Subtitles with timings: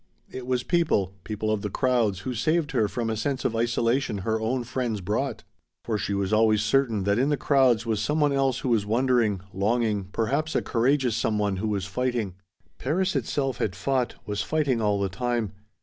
[0.31, 4.17] It was people, people of the crowds, who saved her from a sense of isolation
[4.25, 5.43] her own friends brought:
[5.85, 8.83] for she was always certain that in the crowds was some one else who was
[8.83, 12.33] wondering, longing, perhaps a courageous some one who was fighting.
[12.79, 15.51] Paris itself had fought, was fighting all the time.